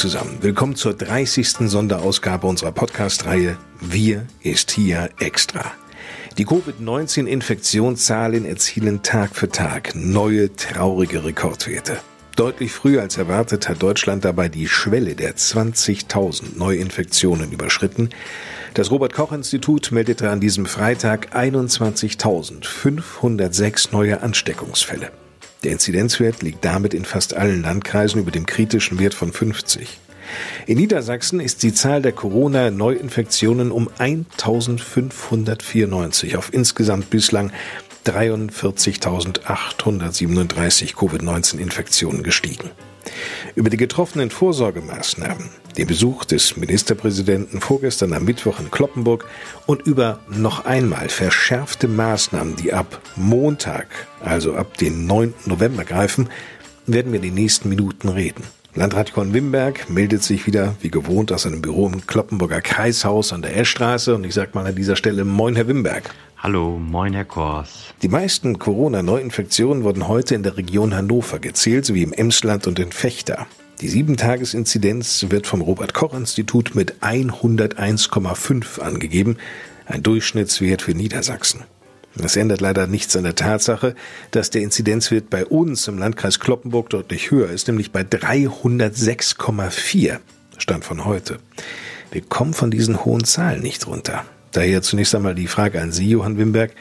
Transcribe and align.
Zusammen. 0.00 0.38
Willkommen 0.40 0.74
zur 0.76 0.94
30. 0.94 1.68
Sonderausgabe 1.68 2.46
unserer 2.46 2.72
Podcast-Reihe 2.72 3.58
Wir 3.82 4.24
ist 4.40 4.70
hier 4.70 5.10
extra. 5.18 5.72
Die 6.38 6.46
Covid-19-Infektionszahlen 6.46 8.46
erzielen 8.46 9.02
Tag 9.02 9.36
für 9.36 9.50
Tag 9.50 9.94
neue 9.94 10.56
traurige 10.56 11.22
Rekordwerte. 11.22 11.98
Deutlich 12.34 12.72
früher 12.72 13.02
als 13.02 13.18
erwartet 13.18 13.68
hat 13.68 13.82
Deutschland 13.82 14.24
dabei 14.24 14.48
die 14.48 14.68
Schwelle 14.68 15.14
der 15.14 15.36
20.000 15.36 16.56
Neuinfektionen 16.56 17.52
überschritten. 17.52 18.08
Das 18.72 18.90
Robert 18.90 19.12
Koch 19.12 19.32
Institut 19.32 19.92
meldete 19.92 20.30
an 20.30 20.40
diesem 20.40 20.64
Freitag 20.64 21.36
21.506 21.36 23.92
neue 23.92 24.22
Ansteckungsfälle. 24.22 25.10
Der 25.62 25.72
Inzidenzwert 25.72 26.42
liegt 26.42 26.64
damit 26.64 26.94
in 26.94 27.04
fast 27.04 27.34
allen 27.34 27.60
Landkreisen 27.62 28.18
über 28.20 28.30
dem 28.30 28.46
kritischen 28.46 28.98
Wert 28.98 29.12
von 29.14 29.30
50. 29.32 29.98
In 30.66 30.78
Niedersachsen 30.78 31.40
ist 31.40 31.62
die 31.62 31.74
Zahl 31.74 32.00
der 32.02 32.12
Corona-Neuinfektionen 32.12 33.72
um 33.72 33.90
1594 33.98 36.36
auf 36.36 36.54
insgesamt 36.54 37.10
bislang 37.10 37.50
43.837 38.06 40.94
Covid-19-Infektionen 40.94 42.22
gestiegen. 42.22 42.70
Über 43.54 43.70
die 43.70 43.76
getroffenen 43.76 44.30
Vorsorgemaßnahmen, 44.30 45.50
den 45.76 45.86
Besuch 45.86 46.24
des 46.24 46.56
Ministerpräsidenten 46.56 47.60
vorgestern 47.60 48.12
am 48.12 48.24
Mittwoch 48.24 48.60
in 48.60 48.70
Kloppenburg 48.70 49.26
und 49.66 49.82
über 49.82 50.20
noch 50.28 50.64
einmal 50.64 51.08
verschärfte 51.08 51.88
Maßnahmen, 51.88 52.56
die 52.56 52.72
ab 52.72 53.00
Montag, 53.16 53.86
also 54.20 54.54
ab 54.54 54.76
dem 54.78 55.06
9. 55.06 55.34
November 55.46 55.84
greifen, 55.84 56.28
werden 56.86 57.12
wir 57.12 57.20
die 57.20 57.30
nächsten 57.30 57.68
Minuten 57.68 58.08
reden. 58.08 58.44
Landrat 58.74 59.12
Korn 59.12 59.32
Wimberg 59.34 59.90
meldet 59.90 60.22
sich 60.22 60.46
wieder 60.46 60.76
wie 60.80 60.90
gewohnt 60.90 61.32
aus 61.32 61.42
seinem 61.42 61.60
Büro 61.60 61.88
im 61.88 62.06
Kloppenburger 62.06 62.60
Kreishaus 62.60 63.32
an 63.32 63.42
der 63.42 63.56
Eschstraße 63.56 64.14
und 64.14 64.22
ich 64.22 64.32
sage 64.32 64.50
mal 64.54 64.64
an 64.64 64.76
dieser 64.76 64.94
Stelle 64.94 65.24
Moin 65.24 65.56
Herr 65.56 65.66
Wimberg. 65.66 66.14
Hallo, 66.42 66.78
moin 66.78 67.12
Herr 67.12 67.26
Kors. 67.26 67.92
Die 68.00 68.08
meisten 68.08 68.58
Corona-Neuinfektionen 68.58 69.84
wurden 69.84 70.08
heute 70.08 70.34
in 70.34 70.42
der 70.42 70.56
Region 70.56 70.94
Hannover 70.94 71.38
gezählt, 71.38 71.84
sowie 71.84 72.02
im 72.02 72.14
Emsland 72.14 72.66
und 72.66 72.78
in 72.78 72.92
Fechter. 72.92 73.46
Die 73.82 73.88
Sieben-Tages-Inzidenz 73.88 75.26
wird 75.28 75.46
vom 75.46 75.60
Robert-Koch-Institut 75.60 76.74
mit 76.74 76.94
101,5 77.02 78.80
angegeben, 78.80 79.36
ein 79.84 80.02
Durchschnittswert 80.02 80.80
für 80.80 80.94
Niedersachsen. 80.94 81.64
Das 82.16 82.36
ändert 82.36 82.62
leider 82.62 82.86
nichts 82.86 83.14
an 83.16 83.24
der 83.24 83.34
Tatsache, 83.34 83.94
dass 84.30 84.48
der 84.48 84.62
Inzidenzwert 84.62 85.28
bei 85.28 85.44
uns 85.44 85.88
im 85.88 85.98
Landkreis 85.98 86.40
Kloppenburg 86.40 86.88
deutlich 86.88 87.30
höher 87.30 87.50
ist, 87.50 87.68
nämlich 87.68 87.92
bei 87.92 88.00
306,4, 88.00 90.20
Stand 90.56 90.86
von 90.86 91.04
heute. 91.04 91.38
Wir 92.10 92.22
kommen 92.22 92.54
von 92.54 92.70
diesen 92.70 93.04
hohen 93.04 93.24
Zahlen 93.24 93.60
nicht 93.60 93.86
runter. 93.86 94.24
Daher 94.52 94.82
zunächst 94.82 95.14
einmal 95.14 95.34
die 95.34 95.46
Frage 95.46 95.80
an 95.80 95.92
Sie, 95.92 96.10
Johann 96.10 96.38
Wimberg. 96.38 96.72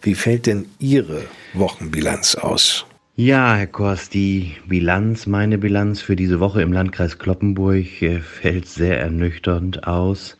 Wie 0.00 0.14
fällt 0.14 0.46
denn 0.46 0.66
Ihre 0.78 1.22
Wochenbilanz 1.54 2.36
aus? 2.36 2.86
Ja, 3.16 3.56
Herr 3.56 3.66
Kors, 3.66 4.10
die 4.10 4.52
Bilanz, 4.66 5.26
meine 5.26 5.58
Bilanz 5.58 6.00
für 6.00 6.14
diese 6.14 6.38
Woche 6.38 6.62
im 6.62 6.72
Landkreis 6.72 7.18
Kloppenburg 7.18 8.00
äh, 8.00 8.20
fällt 8.20 8.68
sehr 8.68 9.00
ernüchternd 9.00 9.86
aus. 9.88 10.38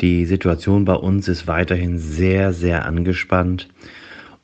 Die 0.00 0.24
Situation 0.24 0.84
bei 0.86 0.94
uns 0.94 1.28
ist 1.28 1.46
weiterhin 1.46 1.98
sehr, 1.98 2.52
sehr 2.52 2.86
angespannt. 2.86 3.68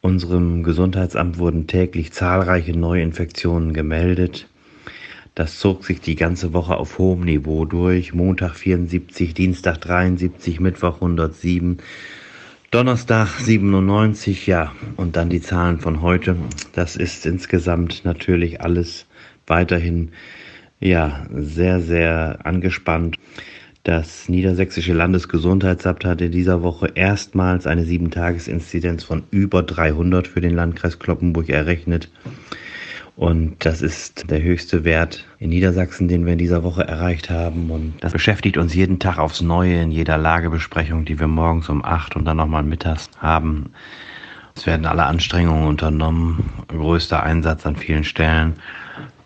Unserem 0.00 0.62
Gesundheitsamt 0.62 1.38
wurden 1.38 1.66
täglich 1.66 2.12
zahlreiche 2.12 2.78
Neuinfektionen 2.78 3.72
gemeldet. 3.72 4.46
Das 5.38 5.56
zog 5.60 5.84
sich 5.84 6.00
die 6.00 6.16
ganze 6.16 6.52
Woche 6.52 6.76
auf 6.76 6.98
hohem 6.98 7.20
Niveau 7.20 7.64
durch. 7.64 8.12
Montag 8.12 8.56
74, 8.56 9.34
Dienstag 9.34 9.78
73, 9.78 10.58
Mittwoch 10.58 10.96
107, 10.96 11.78
Donnerstag 12.72 13.28
97, 13.38 14.48
ja, 14.48 14.72
und 14.96 15.14
dann 15.14 15.30
die 15.30 15.40
Zahlen 15.40 15.78
von 15.78 16.02
heute. 16.02 16.34
Das 16.72 16.96
ist 16.96 17.24
insgesamt 17.24 18.04
natürlich 18.04 18.62
alles 18.62 19.06
weiterhin, 19.46 20.10
ja, 20.80 21.24
sehr, 21.32 21.82
sehr 21.82 22.40
angespannt. 22.42 23.14
Das 23.84 24.28
Niedersächsische 24.28 24.92
Landesgesundheitsamt 24.92 26.04
hat 26.04 26.20
in 26.20 26.32
dieser 26.32 26.64
Woche 26.64 26.90
erstmals 26.96 27.68
eine 27.68 27.84
7-Tages-Inzidenz 27.84 29.04
von 29.04 29.22
über 29.30 29.62
300 29.62 30.26
für 30.26 30.40
den 30.40 30.56
Landkreis 30.56 30.98
Kloppenburg 30.98 31.48
errechnet. 31.48 32.10
Und 33.18 33.64
das 33.64 33.82
ist 33.82 34.30
der 34.30 34.40
höchste 34.40 34.84
Wert 34.84 35.26
in 35.40 35.48
Niedersachsen, 35.48 36.06
den 36.06 36.24
wir 36.24 36.34
in 36.34 36.38
dieser 36.38 36.62
Woche 36.62 36.86
erreicht 36.86 37.30
haben. 37.30 37.68
Und 37.72 37.94
das 37.98 38.12
beschäftigt 38.12 38.56
uns 38.56 38.74
jeden 38.74 39.00
Tag 39.00 39.18
aufs 39.18 39.40
Neue 39.40 39.82
in 39.82 39.90
jeder 39.90 40.16
Lagebesprechung, 40.16 41.04
die 41.04 41.18
wir 41.18 41.26
morgens 41.26 41.68
um 41.68 41.84
acht 41.84 42.14
und 42.14 42.26
dann 42.26 42.36
nochmal 42.36 42.62
mittags 42.62 43.10
haben. 43.18 43.72
Es 44.54 44.66
werden 44.66 44.86
alle 44.86 45.02
Anstrengungen 45.02 45.66
unternommen, 45.66 46.48
größter 46.68 47.20
Einsatz 47.20 47.66
an 47.66 47.74
vielen 47.74 48.04
Stellen. 48.04 48.54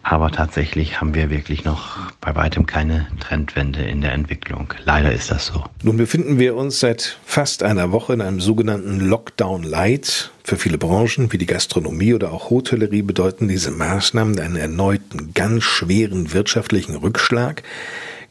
Aber 0.02 0.30
tatsächlich 0.30 1.00
haben 1.00 1.14
wir 1.14 1.30
wirklich 1.30 1.64
noch 1.64 1.98
bei 2.20 2.34
weitem 2.34 2.66
keine 2.66 3.06
Trendwende 3.20 3.82
in 3.82 4.00
der 4.00 4.12
Entwicklung. 4.12 4.74
Leider 4.84 5.12
ist 5.12 5.30
das 5.30 5.46
so. 5.46 5.64
Nun 5.82 5.96
befinden 5.96 6.38
wir 6.38 6.56
uns 6.56 6.80
seit 6.80 7.18
fast 7.24 7.62
einer 7.62 7.92
Woche 7.92 8.12
in 8.14 8.20
einem 8.20 8.40
sogenannten 8.40 8.98
Lockdown 9.00 9.62
Light. 9.62 10.30
Für 10.42 10.56
viele 10.56 10.76
Branchen 10.76 11.32
wie 11.32 11.38
die 11.38 11.46
Gastronomie 11.46 12.14
oder 12.14 12.32
auch 12.32 12.50
Hotellerie 12.50 13.02
bedeuten 13.02 13.46
diese 13.46 13.70
Maßnahmen 13.70 14.40
einen 14.40 14.56
erneuten 14.56 15.32
ganz 15.34 15.62
schweren 15.62 16.32
wirtschaftlichen 16.32 16.96
Rückschlag. 16.96 17.62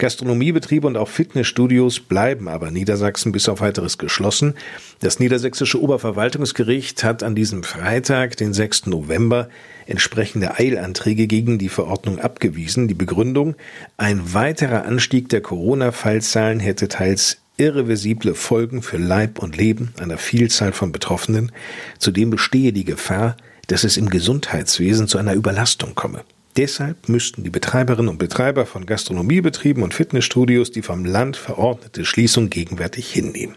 Gastronomiebetriebe 0.01 0.87
und 0.87 0.97
auch 0.97 1.07
Fitnessstudios 1.07 1.99
bleiben 1.99 2.47
aber 2.47 2.71
Niedersachsen 2.71 3.31
bis 3.31 3.47
auf 3.47 3.61
weiteres 3.61 3.99
geschlossen. 3.99 4.55
Das 4.99 5.19
niedersächsische 5.19 5.79
Oberverwaltungsgericht 5.79 7.03
hat 7.03 7.21
an 7.21 7.35
diesem 7.35 7.61
Freitag, 7.61 8.35
den 8.35 8.51
6. 8.51 8.87
November, 8.87 9.47
entsprechende 9.85 10.57
Eilanträge 10.57 11.27
gegen 11.27 11.59
die 11.59 11.69
Verordnung 11.69 12.17
abgewiesen. 12.17 12.87
Die 12.87 12.95
Begründung, 12.95 13.55
ein 13.97 14.33
weiterer 14.33 14.85
Anstieg 14.85 15.29
der 15.29 15.41
Corona-Fallzahlen 15.41 16.59
hätte 16.59 16.87
teils 16.87 17.37
irreversible 17.57 18.33
Folgen 18.33 18.81
für 18.81 18.97
Leib 18.97 19.37
und 19.37 19.55
Leben 19.55 19.93
einer 19.99 20.17
Vielzahl 20.17 20.71
von 20.71 20.91
Betroffenen. 20.91 21.51
Zudem 21.99 22.31
bestehe 22.31 22.73
die 22.73 22.85
Gefahr, 22.85 23.37
dass 23.67 23.83
es 23.83 23.97
im 23.97 24.09
Gesundheitswesen 24.09 25.07
zu 25.07 25.19
einer 25.19 25.35
Überlastung 25.35 25.93
komme. 25.93 26.23
Deshalb 26.57 27.07
müssten 27.07 27.43
die 27.43 27.49
Betreiberinnen 27.49 28.09
und 28.09 28.17
Betreiber 28.17 28.65
von 28.65 28.85
Gastronomiebetrieben 28.85 29.83
und 29.83 29.93
Fitnessstudios 29.93 30.71
die 30.71 30.81
vom 30.81 31.05
Land 31.05 31.37
verordnete 31.37 32.03
Schließung 32.03 32.49
gegenwärtig 32.49 33.09
hinnehmen. 33.11 33.55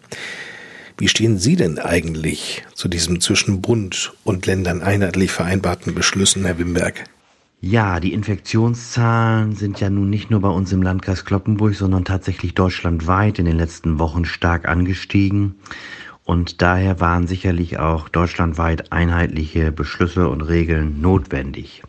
Wie 0.97 1.09
stehen 1.09 1.39
Sie 1.39 1.57
denn 1.57 1.81
eigentlich 1.81 2.63
zu 2.75 2.87
diesem 2.87 3.21
zwischen 3.21 3.61
Bund 3.61 4.13
und 4.23 4.47
Ländern 4.47 4.81
einheitlich 4.81 5.33
vereinbarten 5.33 5.93
Beschlüssen, 5.93 6.45
Herr 6.45 6.59
Wimberg? 6.59 7.05
Ja, 7.61 7.99
die 7.99 8.13
Infektionszahlen 8.13 9.57
sind 9.57 9.81
ja 9.81 9.91
nun 9.91 10.09
nicht 10.09 10.31
nur 10.31 10.41
bei 10.41 10.51
uns 10.51 10.71
im 10.71 10.83
Landkreis 10.83 11.25
Kloppenburg, 11.25 11.75
sondern 11.75 12.05
tatsächlich 12.05 12.55
deutschlandweit 12.55 13.41
in 13.41 13.47
den 13.47 13.57
letzten 13.57 13.99
Wochen 13.99 14.25
stark 14.25 14.69
angestiegen. 14.69 15.57
Und 16.25 16.63
daher 16.63 17.01
waren 17.01 17.27
sicherlich 17.27 17.79
auch 17.79 18.09
deutschlandweit 18.09 18.93
einheitliche 18.93 19.73
Beschlüsse 19.73 20.29
und 20.29 20.43
Regeln 20.43 21.01
notwendig. 21.01 21.83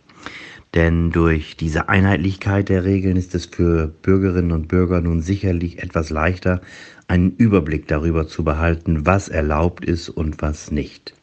Denn 0.76 1.12
durch 1.12 1.56
diese 1.56 1.88
Einheitlichkeit 1.88 2.68
der 2.68 2.84
Regeln 2.84 3.16
ist 3.16 3.34
es 3.34 3.46
für 3.46 3.88
Bürgerinnen 3.88 4.52
und 4.52 4.68
Bürger 4.68 5.00
nun 5.00 5.22
sicherlich 5.22 5.82
etwas 5.82 6.10
leichter, 6.10 6.62
einen 7.08 7.32
Überblick 7.38 7.88
darüber 7.88 8.28
zu 8.28 8.44
behalten, 8.44 9.06
was 9.06 9.30
erlaubt 9.30 9.86
ist 9.86 10.10
und 10.10 10.42
was 10.42 10.72
nicht. 10.72 11.14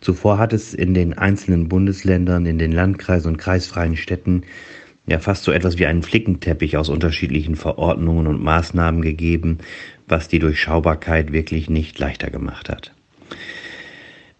Zuvor 0.00 0.38
hat 0.38 0.52
es 0.52 0.72
in 0.72 0.94
den 0.94 1.18
einzelnen 1.18 1.68
Bundesländern, 1.68 2.46
in 2.46 2.58
den 2.58 2.70
Landkreisen 2.70 3.32
und 3.32 3.38
kreisfreien 3.38 3.96
Städten 3.96 4.42
ja 5.06 5.18
fast 5.18 5.44
so 5.44 5.52
etwas 5.52 5.78
wie 5.78 5.86
einen 5.86 6.02
Flickenteppich 6.02 6.76
aus 6.76 6.88
unterschiedlichen 6.88 7.56
Verordnungen 7.56 8.26
und 8.26 8.42
Maßnahmen 8.42 9.02
gegeben, 9.02 9.58
was 10.06 10.28
die 10.28 10.38
Durchschaubarkeit 10.38 11.32
wirklich 11.32 11.70
nicht 11.70 11.98
leichter 11.98 12.30
gemacht 12.30 12.68
hat. 12.68 12.92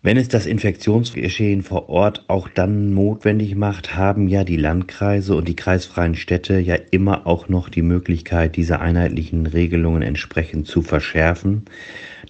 Wenn 0.03 0.19
es 0.19 0.29
das 0.29 0.47
Infektionsgeschehen 0.47 1.63
vor 1.63 1.89
Ort 1.89 2.25
auch 2.29 2.49
dann 2.49 2.95
notwendig 2.95 3.57
macht, 3.57 3.97
haben 3.97 4.29
ja 4.29 4.45
die 4.45 4.57
Landkreise 4.57 5.35
und 5.35 5.49
die 5.49 5.57
kreisfreien 5.57 6.15
Städte 6.15 6.59
ja 6.59 6.77
immer 6.91 7.27
auch 7.27 7.49
noch 7.49 7.69
die 7.69 7.83
Möglichkeit, 7.83 8.57
diese 8.57 8.79
einheitlichen 8.79 9.47
Regelungen 9.47 10.03
entsprechend 10.03 10.69
zu 10.69 10.83
verschärfen. 10.83 11.65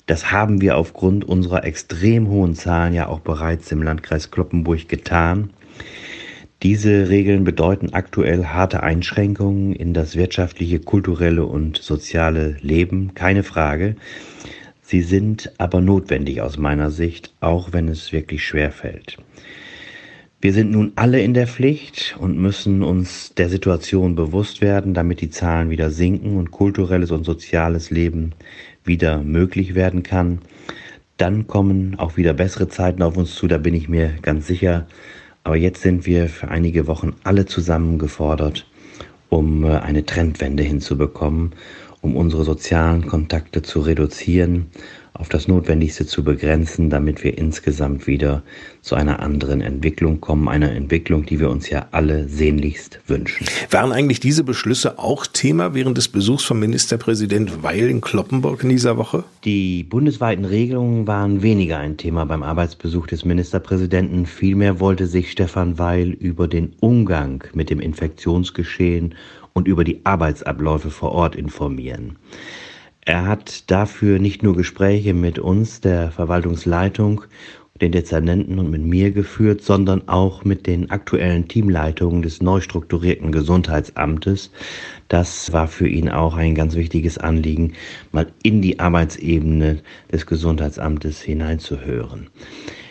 Das 0.06 0.30
haben 0.30 0.60
wir 0.60 0.78
aufgrund 0.78 1.24
unserer 1.24 1.64
extrem 1.64 2.28
hohen 2.28 2.54
Zahlen 2.54 2.94
ja 2.94 3.08
auch 3.08 3.20
bereits 3.20 3.70
im 3.72 3.82
Landkreis 3.82 4.30
Kloppenburg 4.30 4.88
getan. 4.88 5.50
Diese 6.62 7.10
Regeln 7.10 7.44
bedeuten 7.44 7.92
aktuell 7.92 8.46
harte 8.46 8.82
Einschränkungen 8.82 9.74
in 9.74 9.92
das 9.92 10.16
wirtschaftliche, 10.16 10.80
kulturelle 10.80 11.44
und 11.44 11.76
soziale 11.76 12.56
Leben, 12.62 13.12
keine 13.14 13.42
Frage. 13.42 13.96
Sie 14.88 15.02
sind 15.02 15.50
aber 15.58 15.80
notwendig 15.80 16.42
aus 16.42 16.58
meiner 16.58 16.92
Sicht, 16.92 17.34
auch 17.40 17.72
wenn 17.72 17.88
es 17.88 18.12
wirklich 18.12 18.44
schwer 18.44 18.70
fällt. 18.70 19.16
Wir 20.40 20.52
sind 20.52 20.70
nun 20.70 20.92
alle 20.94 21.20
in 21.20 21.34
der 21.34 21.48
Pflicht 21.48 22.14
und 22.20 22.38
müssen 22.38 22.84
uns 22.84 23.34
der 23.34 23.48
Situation 23.48 24.14
bewusst 24.14 24.60
werden, 24.60 24.94
damit 24.94 25.20
die 25.20 25.30
Zahlen 25.30 25.70
wieder 25.70 25.90
sinken 25.90 26.36
und 26.36 26.52
kulturelles 26.52 27.10
und 27.10 27.24
soziales 27.24 27.90
Leben 27.90 28.30
wieder 28.84 29.24
möglich 29.24 29.74
werden 29.74 30.04
kann. 30.04 30.38
Dann 31.16 31.48
kommen 31.48 31.98
auch 31.98 32.16
wieder 32.16 32.32
bessere 32.32 32.68
Zeiten 32.68 33.02
auf 33.02 33.16
uns 33.16 33.34
zu, 33.34 33.48
da 33.48 33.58
bin 33.58 33.74
ich 33.74 33.88
mir 33.88 34.12
ganz 34.22 34.46
sicher. 34.46 34.86
Aber 35.42 35.56
jetzt 35.56 35.82
sind 35.82 36.06
wir 36.06 36.28
für 36.28 36.46
einige 36.46 36.86
Wochen 36.86 37.14
alle 37.24 37.46
zusammen 37.46 37.98
gefordert, 37.98 38.68
um 39.30 39.64
äh, 39.64 39.78
eine 39.78 40.06
Trendwende 40.06 40.62
hinzubekommen 40.62 41.54
um 42.06 42.16
unsere 42.16 42.44
sozialen 42.44 43.06
Kontakte 43.06 43.62
zu 43.62 43.80
reduzieren, 43.80 44.66
auf 45.12 45.28
das 45.28 45.48
Notwendigste 45.48 46.06
zu 46.06 46.22
begrenzen, 46.22 46.90
damit 46.90 47.24
wir 47.24 47.36
insgesamt 47.36 48.06
wieder 48.06 48.42
zu 48.82 48.94
einer 48.94 49.20
anderen 49.20 49.60
Entwicklung 49.60 50.20
kommen, 50.20 50.46
einer 50.46 50.70
Entwicklung, 50.70 51.24
die 51.24 51.40
wir 51.40 51.50
uns 51.50 51.68
ja 51.68 51.86
alle 51.90 52.28
sehnlichst 52.28 53.00
wünschen. 53.06 53.46
Waren 53.70 53.92
eigentlich 53.92 54.20
diese 54.20 54.44
Beschlüsse 54.44 54.98
auch 54.98 55.26
Thema 55.26 55.74
während 55.74 55.96
des 55.96 56.08
Besuchs 56.08 56.44
von 56.44 56.60
Ministerpräsident 56.60 57.62
Weil 57.62 57.88
in 57.88 58.02
Kloppenburg 58.02 58.62
in 58.62 58.68
dieser 58.68 58.98
Woche? 58.98 59.24
Die 59.44 59.82
bundesweiten 59.82 60.44
Regelungen 60.44 61.06
waren 61.06 61.42
weniger 61.42 61.78
ein 61.78 61.96
Thema 61.96 62.26
beim 62.26 62.42
Arbeitsbesuch 62.42 63.06
des 63.06 63.24
Ministerpräsidenten. 63.24 64.26
Vielmehr 64.26 64.80
wollte 64.80 65.06
sich 65.06 65.32
Stefan 65.32 65.78
Weil 65.78 66.10
über 66.10 66.46
den 66.46 66.74
Umgang 66.80 67.42
mit 67.54 67.70
dem 67.70 67.80
Infektionsgeschehen 67.80 69.14
und 69.56 69.68
über 69.68 69.84
die 69.84 70.02
Arbeitsabläufe 70.04 70.90
vor 70.90 71.12
Ort 71.12 71.34
informieren. 71.34 72.18
Er 73.00 73.24
hat 73.24 73.70
dafür 73.70 74.18
nicht 74.18 74.42
nur 74.42 74.54
Gespräche 74.54 75.14
mit 75.14 75.38
uns, 75.38 75.80
der 75.80 76.10
Verwaltungsleitung, 76.10 77.22
den 77.80 77.92
Dezernenten 77.92 78.58
und 78.58 78.70
mit 78.70 78.82
mir 78.82 79.12
geführt, 79.12 79.62
sondern 79.62 80.08
auch 80.08 80.44
mit 80.44 80.66
den 80.66 80.90
aktuellen 80.90 81.48
Teamleitungen 81.48 82.20
des 82.20 82.42
neu 82.42 82.60
strukturierten 82.60 83.32
Gesundheitsamtes. 83.32 84.50
Das 85.08 85.50
war 85.54 85.68
für 85.68 85.88
ihn 85.88 86.10
auch 86.10 86.36
ein 86.36 86.54
ganz 86.54 86.74
wichtiges 86.74 87.16
Anliegen, 87.16 87.72
mal 88.12 88.26
in 88.42 88.60
die 88.60 88.78
Arbeitsebene 88.78 89.78
des 90.12 90.26
Gesundheitsamtes 90.26 91.22
hineinzuhören. 91.22 92.28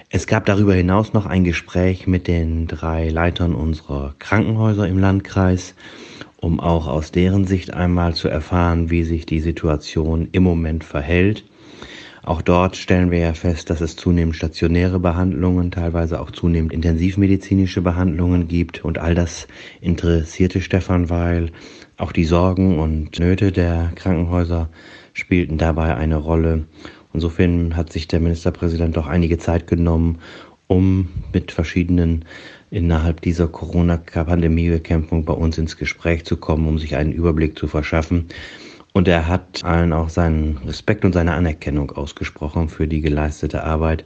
Es 0.10 0.26
gab 0.26 0.46
darüber 0.46 0.74
hinaus 0.74 1.14
noch 1.14 1.28
ein 1.28 1.44
Gespräch 1.44 2.08
mit 2.08 2.28
den 2.28 2.66
drei 2.66 3.10
Leitern 3.10 3.54
unserer 3.54 4.16
Krankenhäuser 4.18 4.88
im 4.88 4.98
Landkreis 4.98 5.76
um 6.46 6.60
auch 6.60 6.86
aus 6.86 7.12
deren 7.12 7.48
Sicht 7.48 7.74
einmal 7.74 8.14
zu 8.14 8.28
erfahren, 8.28 8.92
wie 8.92 9.04
sich 9.04 9.26
die 9.26 9.40
Situation 9.40 10.28
im 10.32 10.44
Moment 10.44 10.84
verhält. 10.84 11.44
Auch 12.22 12.44
dort 12.44 12.76
stellen 12.76 13.10
wir 13.10 13.18
ja 13.18 13.34
fest, 13.34 13.72
dass 13.72 13.82
es 13.82 13.96
zunehmend 13.96 14.36
stationäre 14.36 15.00
Behandlungen, 15.00 15.72
teilweise 15.72 16.22
auch 16.22 16.30
zunehmend 16.30 16.72
intensivmedizinische 16.72 17.82
Behandlungen 17.82 18.48
gibt. 18.48 18.86
Und 18.86 19.00
all 19.00 19.16
das 19.16 19.48
interessierte 19.82 20.62
Stefan 20.62 21.10
Weil. 21.10 21.52
Auch 21.98 22.12
die 22.12 22.26
Sorgen 22.26 22.78
und 22.78 23.20
Nöte 23.20 23.52
der 23.52 23.92
Krankenhäuser 23.96 24.70
spielten 25.14 25.58
dabei 25.58 25.96
eine 25.96 26.18
Rolle. 26.18 26.66
Insofern 27.12 27.76
hat 27.76 27.92
sich 27.92 28.08
der 28.08 28.20
Ministerpräsident 28.20 28.98
doch 28.98 29.08
einige 29.08 29.40
Zeit 29.40 29.66
genommen, 29.66 30.20
um 30.68 31.10
mit 31.34 31.52
verschiedenen 31.52 32.26
innerhalb 32.76 33.22
dieser 33.22 33.48
Corona-Pandemie-Bekämpfung 33.48 35.24
bei 35.24 35.34
uns 35.34 35.58
ins 35.58 35.78
Gespräch 35.78 36.26
zu 36.26 36.36
kommen, 36.36 36.68
um 36.68 36.78
sich 36.78 36.98
einen 36.98 37.14
Überblick 37.14 37.58
zu 37.58 37.68
verschaffen. 37.68 38.26
Und 38.92 39.08
er 39.08 39.30
hat 39.30 39.64
allen 39.64 39.94
auch 39.94 40.10
seinen 40.10 40.58
Respekt 40.66 41.06
und 41.06 41.14
seine 41.14 41.34
Anerkennung 41.34 41.92
ausgesprochen 41.92 42.68
für 42.68 42.88
die 42.88 43.00
geleistete 43.00 43.64
Arbeit. 43.64 44.04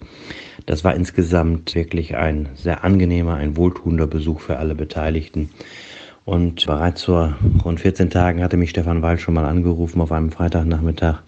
Das 0.68 0.84
war 0.84 0.94
insgesamt 0.94 1.74
wirklich 1.74 2.16
ein 2.16 2.50
sehr 2.54 2.84
angenehmer, 2.84 3.36
ein 3.36 3.58
wohltuender 3.58 4.06
Besuch 4.06 4.40
für 4.40 4.58
alle 4.58 4.76
Beteiligten. 4.76 5.50
Und 6.26 6.68
bereits 6.68 7.06
vor 7.06 7.38
rund 7.66 7.80
14 7.80 8.12
Tagen 8.12 8.44
hatte 8.44 8.58
mich 8.58 8.70
Stefan 8.70 9.02
Weil 9.02 9.18
schon 9.18 9.34
mal 9.34 9.46
angerufen 9.46 10.00
auf 10.00 10.12
einem 10.12 10.32
Freitagnachmittag 10.32 11.24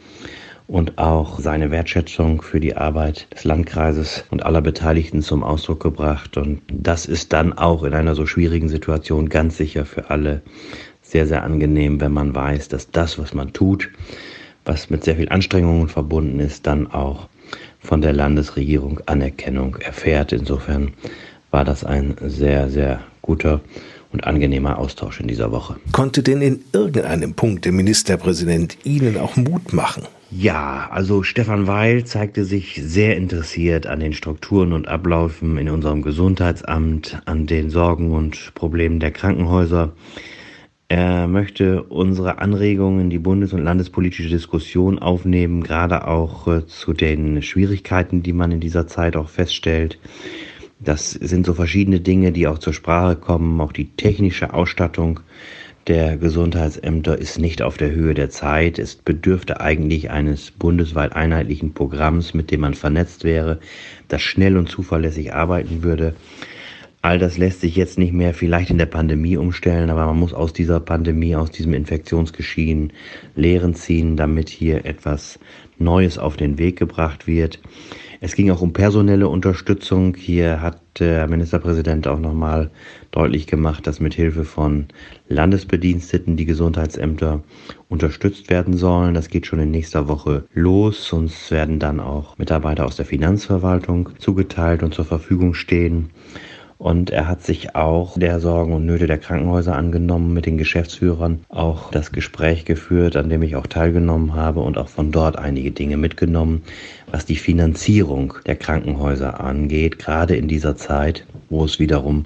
und 0.71 0.97
auch 0.97 1.37
seine 1.41 1.69
Wertschätzung 1.69 2.41
für 2.41 2.61
die 2.61 2.77
Arbeit 2.77 3.27
des 3.33 3.43
Landkreises 3.43 4.23
und 4.31 4.43
aller 4.45 4.61
Beteiligten 4.61 5.21
zum 5.21 5.43
Ausdruck 5.43 5.81
gebracht. 5.81 6.37
Und 6.37 6.61
das 6.71 7.05
ist 7.05 7.33
dann 7.33 7.51
auch 7.51 7.83
in 7.83 7.93
einer 7.93 8.15
so 8.15 8.25
schwierigen 8.25 8.69
Situation 8.69 9.27
ganz 9.27 9.57
sicher 9.57 9.85
für 9.85 10.09
alle 10.09 10.41
sehr, 11.01 11.27
sehr 11.27 11.43
angenehm, 11.43 11.99
wenn 11.99 12.13
man 12.13 12.33
weiß, 12.33 12.69
dass 12.69 12.89
das, 12.89 13.19
was 13.19 13.33
man 13.33 13.51
tut, 13.51 13.89
was 14.63 14.89
mit 14.89 15.03
sehr 15.03 15.17
viel 15.17 15.27
Anstrengungen 15.27 15.89
verbunden 15.89 16.39
ist, 16.39 16.65
dann 16.65 16.89
auch 16.89 17.27
von 17.81 18.01
der 18.01 18.13
Landesregierung 18.13 19.01
Anerkennung 19.07 19.75
erfährt. 19.75 20.31
Insofern 20.31 20.93
war 21.49 21.65
das 21.65 21.83
ein 21.83 22.15
sehr, 22.25 22.69
sehr 22.69 23.01
guter 23.21 23.59
und 24.13 24.23
angenehmer 24.23 24.79
Austausch 24.79 25.19
in 25.19 25.27
dieser 25.27 25.51
Woche. 25.51 25.75
Konnte 25.91 26.23
denn 26.23 26.41
in 26.41 26.63
irgendeinem 26.71 27.33
Punkt 27.33 27.65
der 27.65 27.73
Ministerpräsident 27.73 28.77
Ihnen 28.85 29.17
auch 29.17 29.35
Mut 29.35 29.73
machen? 29.73 30.03
Ja, 30.33 30.87
also 30.89 31.23
Stefan 31.23 31.67
Weil 31.67 32.05
zeigte 32.05 32.45
sich 32.45 32.81
sehr 32.81 33.17
interessiert 33.17 33.85
an 33.85 33.99
den 33.99 34.13
Strukturen 34.13 34.71
und 34.71 34.87
Abläufen 34.87 35.57
in 35.57 35.69
unserem 35.69 36.01
Gesundheitsamt, 36.01 37.21
an 37.25 37.47
den 37.47 37.69
Sorgen 37.69 38.11
und 38.11 38.53
Problemen 38.55 39.01
der 39.01 39.11
Krankenhäuser. 39.11 39.91
Er 40.87 41.27
möchte 41.27 41.83
unsere 41.83 42.39
Anregungen 42.39 43.01
in 43.01 43.09
die 43.09 43.19
bundes- 43.19 43.51
und 43.51 43.61
landespolitische 43.61 44.29
Diskussion 44.29 44.99
aufnehmen, 44.99 45.63
gerade 45.63 46.07
auch 46.07 46.47
äh, 46.47 46.65
zu 46.65 46.93
den 46.93 47.41
Schwierigkeiten, 47.41 48.23
die 48.23 48.33
man 48.33 48.53
in 48.53 48.61
dieser 48.61 48.87
Zeit 48.87 49.17
auch 49.17 49.27
feststellt. 49.27 49.99
Das 50.79 51.11
sind 51.11 51.45
so 51.45 51.53
verschiedene 51.53 51.99
Dinge, 51.99 52.31
die 52.31 52.47
auch 52.47 52.57
zur 52.57 52.73
Sprache 52.73 53.17
kommen, 53.17 53.59
auch 53.59 53.73
die 53.73 53.89
technische 53.97 54.53
Ausstattung 54.53 55.19
der 55.87 56.17
Gesundheitsämter 56.17 57.17
ist 57.17 57.39
nicht 57.39 57.61
auf 57.61 57.77
der 57.77 57.91
Höhe 57.91 58.13
der 58.13 58.29
Zeit. 58.29 58.77
Es 58.77 58.95
bedürfte 58.95 59.59
eigentlich 59.61 60.11
eines 60.11 60.51
bundesweit 60.51 61.13
einheitlichen 61.13 61.73
Programms, 61.73 62.33
mit 62.33 62.51
dem 62.51 62.61
man 62.61 62.73
vernetzt 62.73 63.23
wäre, 63.23 63.59
das 64.07 64.21
schnell 64.21 64.57
und 64.57 64.69
zuverlässig 64.69 65.33
arbeiten 65.33 65.83
würde. 65.83 66.15
All 67.03 67.17
das 67.17 67.39
lässt 67.39 67.61
sich 67.61 67.75
jetzt 67.75 67.97
nicht 67.97 68.13
mehr 68.13 68.35
vielleicht 68.35 68.69
in 68.69 68.77
der 68.77 68.85
Pandemie 68.85 69.35
umstellen, 69.35 69.89
aber 69.89 70.05
man 70.05 70.19
muss 70.19 70.33
aus 70.33 70.53
dieser 70.53 70.79
Pandemie, 70.79 71.35
aus 71.35 71.49
diesem 71.49 71.73
Infektionsgeschehen 71.73 72.93
Lehren 73.35 73.73
ziehen, 73.73 74.17
damit 74.17 74.49
hier 74.49 74.85
etwas 74.85 75.39
Neues 75.79 76.19
auf 76.19 76.37
den 76.37 76.59
Weg 76.59 76.77
gebracht 76.77 77.25
wird. 77.25 77.59
Es 78.23 78.35
ging 78.35 78.51
auch 78.51 78.61
um 78.61 78.71
personelle 78.71 79.27
Unterstützung. 79.27 80.15
Hier 80.15 80.61
hat 80.61 80.79
der 80.99 81.27
Ministerpräsident 81.27 82.07
auch 82.07 82.19
nochmal 82.19 82.69
deutlich 83.09 83.47
gemacht, 83.47 83.87
dass 83.87 83.99
mit 83.99 84.13
Hilfe 84.13 84.45
von 84.45 84.85
Landesbediensteten 85.27 86.37
die 86.37 86.45
Gesundheitsämter 86.45 87.41
unterstützt 87.89 88.51
werden 88.51 88.77
sollen. 88.77 89.15
Das 89.15 89.29
geht 89.29 89.47
schon 89.47 89.59
in 89.59 89.71
nächster 89.71 90.07
Woche 90.07 90.43
los. 90.53 91.11
Uns 91.11 91.49
werden 91.49 91.79
dann 91.79 91.99
auch 91.99 92.37
Mitarbeiter 92.37 92.85
aus 92.85 92.95
der 92.95 93.05
Finanzverwaltung 93.05 94.09
zugeteilt 94.19 94.83
und 94.83 94.93
zur 94.93 95.05
Verfügung 95.05 95.55
stehen. 95.55 96.11
Und 96.81 97.11
er 97.11 97.27
hat 97.27 97.43
sich 97.43 97.75
auch 97.75 98.17
der 98.17 98.39
Sorgen 98.39 98.73
und 98.73 98.87
Nöte 98.87 99.05
der 99.05 99.19
Krankenhäuser 99.19 99.75
angenommen, 99.75 100.33
mit 100.33 100.47
den 100.47 100.57
Geschäftsführern 100.57 101.41
auch 101.47 101.91
das 101.91 102.11
Gespräch 102.11 102.65
geführt, 102.65 103.15
an 103.15 103.29
dem 103.29 103.43
ich 103.43 103.55
auch 103.55 103.67
teilgenommen 103.67 104.33
habe 104.33 104.61
und 104.61 104.79
auch 104.79 104.89
von 104.89 105.11
dort 105.11 105.37
einige 105.37 105.69
Dinge 105.69 105.97
mitgenommen, 105.97 106.63
was 107.11 107.23
die 107.23 107.35
Finanzierung 107.35 108.33
der 108.47 108.55
Krankenhäuser 108.55 109.41
angeht, 109.41 109.99
gerade 109.99 110.35
in 110.35 110.47
dieser 110.47 110.75
Zeit, 110.75 111.23
wo 111.51 111.65
es 111.65 111.77
wiederum 111.77 112.25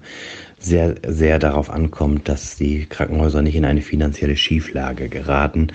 sehr, 0.58 0.96
sehr 1.06 1.38
darauf 1.38 1.70
ankommt, 1.70 2.30
dass 2.30 2.56
die 2.56 2.86
Krankenhäuser 2.86 3.42
nicht 3.42 3.56
in 3.56 3.66
eine 3.66 3.82
finanzielle 3.82 4.38
Schieflage 4.38 5.10
geraten, 5.10 5.68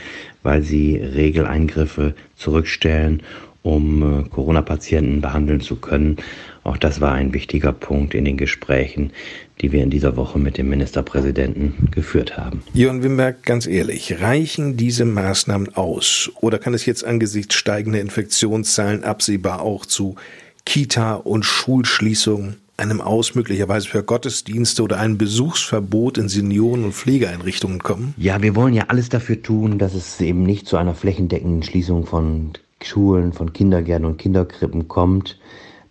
weil 0.42 0.62
sie 0.62 0.96
Regeleingriffe 0.96 2.14
zurückstellen, 2.34 3.22
um 3.62 4.20
äh, 4.20 4.28
Corona-Patienten 4.28 5.20
behandeln 5.20 5.60
zu 5.60 5.76
können. 5.76 6.16
Auch 6.62 6.76
das 6.76 7.00
war 7.00 7.12
ein 7.12 7.32
wichtiger 7.32 7.72
Punkt 7.72 8.14
in 8.14 8.24
den 8.24 8.36
Gesprächen, 8.36 9.12
die 9.60 9.72
wir 9.72 9.82
in 9.82 9.90
dieser 9.90 10.16
Woche 10.16 10.38
mit 10.38 10.58
dem 10.58 10.68
Ministerpräsidenten 10.68 11.90
geführt 11.90 12.36
haben. 12.36 12.62
Jörn 12.72 13.02
Wimberg, 13.02 13.42
ganz 13.42 13.66
ehrlich, 13.66 14.20
reichen 14.20 14.76
diese 14.76 15.04
Maßnahmen 15.04 15.74
aus? 15.74 16.30
Oder 16.40 16.58
kann 16.58 16.74
es 16.74 16.86
jetzt 16.86 17.04
angesichts 17.04 17.54
steigender 17.54 18.00
Infektionszahlen 18.00 19.04
absehbar 19.04 19.62
auch 19.62 19.86
zu 19.86 20.16
Kita- 20.64 21.14
und 21.14 21.44
Schulschließung, 21.44 22.56
einem 22.76 23.00
Aus 23.00 23.34
möglicherweise 23.34 23.88
für 23.88 24.02
Gottesdienste 24.02 24.82
oder 24.82 24.98
ein 24.98 25.18
Besuchsverbot 25.18 26.18
in 26.18 26.28
Senioren- 26.28 26.84
und 26.84 26.94
Pflegeeinrichtungen 26.94 27.82
kommen? 27.82 28.14
Ja, 28.16 28.40
wir 28.42 28.56
wollen 28.56 28.74
ja 28.74 28.84
alles 28.88 29.08
dafür 29.08 29.42
tun, 29.42 29.78
dass 29.78 29.94
es 29.94 30.20
eben 30.20 30.42
nicht 30.42 30.66
zu 30.66 30.76
einer 30.76 30.94
flächendeckenden 30.94 31.62
Schließung 31.62 32.06
von 32.06 32.52
Schulen, 32.82 33.32
von 33.32 33.52
Kindergärten 33.52 34.06
und 34.06 34.16
Kinderkrippen 34.18 34.88
kommt. 34.88 35.38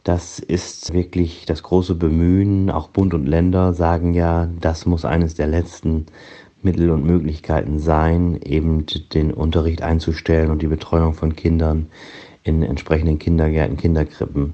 Das 0.04 0.40
ist 0.40 0.94
wirklich 0.94 1.46
das 1.46 1.62
große 1.64 1.96
Bemühen. 1.96 2.70
Auch 2.70 2.88
Bund 2.88 3.14
und 3.14 3.26
Länder 3.26 3.74
sagen 3.74 4.14
ja, 4.14 4.48
das 4.60 4.86
muss 4.86 5.06
eines 5.06 5.36
der 5.36 5.48
letzten 5.48 6.06
Mittel 6.62 6.90
und 6.90 7.06
Möglichkeiten 7.06 7.80
sein, 7.80 8.40
eben 8.44 8.86
den 9.14 9.34
Unterricht 9.34 9.82
einzustellen 9.82 10.52
und 10.52 10.62
die 10.62 10.68
Betreuung 10.68 11.14
von 11.14 11.36
Kindern 11.36 11.88
in 12.44 12.64
entsprechenden 12.64 13.20
Kindergärten, 13.20 13.78
Kinderkrippen. 13.78 14.54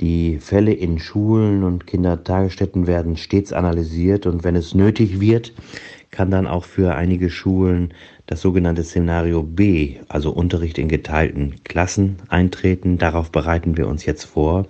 Die 0.00 0.38
Fälle 0.38 0.72
in 0.72 0.98
Schulen 0.98 1.62
und 1.62 1.86
Kindertagesstätten 1.86 2.86
werden 2.86 3.16
stets 3.16 3.52
analysiert 3.52 4.26
und 4.26 4.44
wenn 4.44 4.56
es 4.56 4.74
nötig 4.74 5.20
wird, 5.20 5.52
kann 6.14 6.30
dann 6.30 6.46
auch 6.46 6.64
für 6.64 6.94
einige 6.94 7.28
Schulen 7.28 7.92
das 8.26 8.40
sogenannte 8.40 8.84
Szenario 8.84 9.42
B, 9.42 9.96
also 10.08 10.30
Unterricht 10.30 10.78
in 10.78 10.88
geteilten 10.88 11.56
Klassen, 11.64 12.18
eintreten. 12.28 12.98
Darauf 12.98 13.32
bereiten 13.32 13.76
wir 13.76 13.88
uns 13.88 14.06
jetzt 14.06 14.24
vor. 14.24 14.66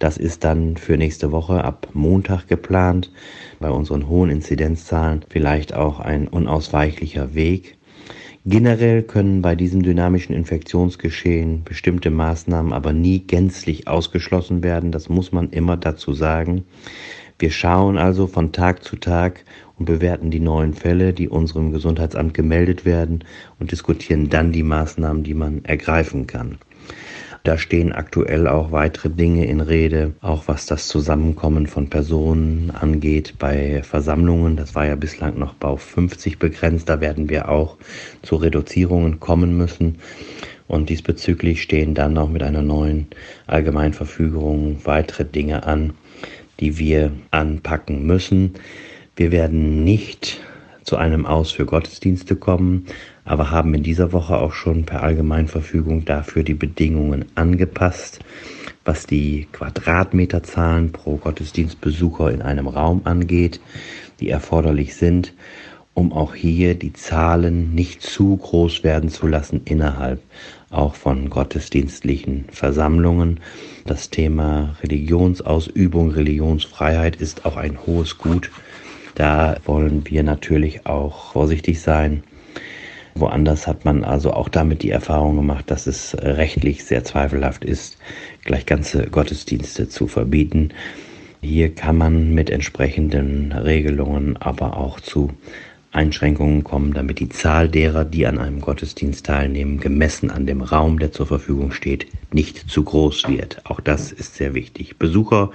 Das 0.00 0.16
ist 0.16 0.42
dann 0.42 0.76
für 0.76 0.96
nächste 0.96 1.30
Woche 1.30 1.62
ab 1.62 1.88
Montag 1.92 2.48
geplant. 2.48 3.12
Bei 3.60 3.70
unseren 3.70 4.08
hohen 4.08 4.30
Inzidenzzahlen 4.30 5.24
vielleicht 5.28 5.72
auch 5.74 6.00
ein 6.00 6.26
unausweichlicher 6.26 7.34
Weg. 7.34 7.78
Generell 8.44 9.02
können 9.02 9.42
bei 9.42 9.54
diesem 9.54 9.82
dynamischen 9.82 10.34
Infektionsgeschehen 10.34 11.62
bestimmte 11.62 12.10
Maßnahmen 12.10 12.72
aber 12.72 12.92
nie 12.92 13.20
gänzlich 13.20 13.86
ausgeschlossen 13.86 14.64
werden. 14.64 14.90
Das 14.90 15.08
muss 15.08 15.30
man 15.30 15.50
immer 15.50 15.76
dazu 15.76 16.14
sagen. 16.14 16.64
Wir 17.40 17.50
schauen 17.50 17.96
also 17.96 18.26
von 18.26 18.52
Tag 18.52 18.84
zu 18.84 18.96
Tag 18.96 19.46
und 19.78 19.86
bewerten 19.86 20.30
die 20.30 20.40
neuen 20.40 20.74
Fälle, 20.74 21.14
die 21.14 21.26
unserem 21.26 21.72
Gesundheitsamt 21.72 22.34
gemeldet 22.34 22.84
werden 22.84 23.24
und 23.58 23.72
diskutieren 23.72 24.28
dann 24.28 24.52
die 24.52 24.62
Maßnahmen, 24.62 25.24
die 25.24 25.32
man 25.32 25.64
ergreifen 25.64 26.26
kann. 26.26 26.58
Da 27.42 27.56
stehen 27.56 27.94
aktuell 27.94 28.46
auch 28.46 28.72
weitere 28.72 29.08
Dinge 29.08 29.46
in 29.46 29.62
Rede, 29.62 30.12
auch 30.20 30.48
was 30.48 30.66
das 30.66 30.86
Zusammenkommen 30.86 31.66
von 31.66 31.88
Personen 31.88 32.72
angeht 32.72 33.36
bei 33.38 33.82
Versammlungen. 33.84 34.56
Das 34.56 34.74
war 34.74 34.84
ja 34.84 34.94
bislang 34.94 35.38
noch 35.38 35.54
auf 35.60 35.80
50 35.80 36.38
begrenzt. 36.38 36.90
Da 36.90 37.00
werden 37.00 37.30
wir 37.30 37.48
auch 37.48 37.78
zu 38.20 38.36
Reduzierungen 38.36 39.18
kommen 39.18 39.56
müssen. 39.56 39.96
Und 40.68 40.90
diesbezüglich 40.90 41.62
stehen 41.62 41.94
dann 41.94 42.18
auch 42.18 42.28
mit 42.28 42.42
einer 42.42 42.60
neuen 42.60 43.06
Allgemeinverfügung 43.46 44.80
weitere 44.84 45.24
Dinge 45.24 45.64
an, 45.64 45.94
die 46.60 46.78
wir 46.78 47.12
anpacken 47.30 48.06
müssen. 48.06 48.54
Wir 49.16 49.32
werden 49.32 49.82
nicht 49.82 50.40
zu 50.84 50.96
einem 50.96 51.26
Aus 51.26 51.50
für 51.50 51.66
Gottesdienste 51.66 52.36
kommen, 52.36 52.86
aber 53.24 53.50
haben 53.50 53.74
in 53.74 53.82
dieser 53.82 54.12
Woche 54.12 54.38
auch 54.38 54.52
schon 54.52 54.84
per 54.84 55.02
Allgemeinverfügung 55.02 56.04
dafür 56.04 56.42
die 56.42 56.54
Bedingungen 56.54 57.26
angepasst, 57.34 58.20
was 58.84 59.06
die 59.06 59.46
Quadratmeterzahlen 59.52 60.92
pro 60.92 61.16
Gottesdienstbesucher 61.16 62.32
in 62.32 62.42
einem 62.42 62.66
Raum 62.66 63.02
angeht, 63.04 63.60
die 64.20 64.30
erforderlich 64.30 64.96
sind, 64.96 65.34
um 65.94 66.12
auch 66.12 66.34
hier 66.34 66.74
die 66.74 66.92
Zahlen 66.92 67.74
nicht 67.74 68.02
zu 68.02 68.36
groß 68.36 68.84
werden 68.84 69.10
zu 69.10 69.26
lassen 69.26 69.62
innerhalb 69.64 70.20
auch 70.70 70.94
von 70.94 71.28
gottesdienstlichen 71.28 72.46
Versammlungen. 72.50 73.40
Das 73.84 74.10
Thema 74.10 74.76
Religionsausübung, 74.82 76.10
Religionsfreiheit 76.10 77.16
ist 77.16 77.44
auch 77.44 77.56
ein 77.56 77.86
hohes 77.86 78.18
Gut 78.18 78.50
da 79.20 79.56
wollen 79.66 80.04
wir 80.06 80.22
natürlich 80.22 80.86
auch 80.86 81.32
vorsichtig 81.32 81.82
sein. 81.82 82.22
Woanders 83.14 83.66
hat 83.66 83.84
man 83.84 84.04
also 84.04 84.32
auch 84.32 84.48
damit 84.48 84.82
die 84.82 84.90
Erfahrung 84.90 85.36
gemacht, 85.36 85.70
dass 85.70 85.86
es 85.86 86.16
rechtlich 86.18 86.84
sehr 86.84 87.04
zweifelhaft 87.04 87.64
ist, 87.64 87.98
gleich 88.44 88.66
ganze 88.66 89.08
Gottesdienste 89.08 89.90
zu 89.90 90.06
verbieten. 90.06 90.70
Hier 91.42 91.74
kann 91.74 91.98
man 91.98 92.32
mit 92.32 92.48
entsprechenden 92.48 93.52
Regelungen 93.52 94.36
aber 94.36 94.78
auch 94.78 95.00
zu 95.00 95.32
Einschränkungen 95.92 96.62
kommen, 96.62 96.94
damit 96.94 97.18
die 97.18 97.28
Zahl 97.28 97.68
derer, 97.68 98.04
die 98.04 98.26
an 98.26 98.38
einem 98.38 98.60
Gottesdienst 98.60 99.26
teilnehmen, 99.26 99.80
gemessen 99.80 100.30
an 100.30 100.46
dem 100.46 100.62
Raum, 100.62 100.98
der 100.98 101.10
zur 101.10 101.26
Verfügung 101.26 101.72
steht, 101.72 102.06
nicht 102.32 102.70
zu 102.70 102.84
groß 102.84 103.28
wird. 103.28 103.62
Auch 103.64 103.80
das 103.80 104.12
ist 104.12 104.36
sehr 104.36 104.54
wichtig. 104.54 104.98
Besucher 104.98 105.50